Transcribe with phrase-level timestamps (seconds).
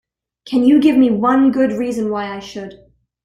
[0.47, 2.91] Can you give me one good reason why I should?